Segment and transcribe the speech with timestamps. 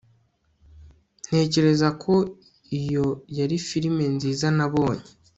[1.25, 2.13] Ntekereza ko
[2.79, 3.05] iyo
[3.37, 5.05] yari firime nziza nabonye